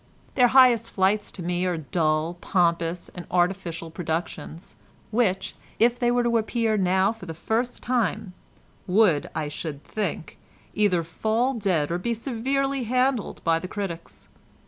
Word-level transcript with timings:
Their 0.33 0.47
highest 0.47 0.89
flights 0.89 1.31
to 1.33 1.43
me 1.43 1.63
are 1.67 1.77
dull, 1.77 2.33
pompous 2.41 3.09
and 3.13 3.27
artificial 3.29 3.91
productions, 3.91 4.75
which, 5.11 5.53
if 5.77 5.99
they 5.99 6.09
were 6.09 6.23
to 6.23 6.39
appear 6.39 6.75
now 6.75 7.11
for 7.11 7.27
the 7.27 7.35
first 7.35 7.83
time, 7.83 8.33
would, 8.87 9.29
I 9.35 9.47
should 9.47 9.83
think, 9.83 10.39
either 10.73 11.03
fall 11.03 11.53
dead 11.53 11.91
or 11.91 11.99
be 11.99 12.15
severely 12.15 12.85
handled 12.85 13.43
by 13.43 13.59
the 13.59 13.67
critics. 13.67 14.27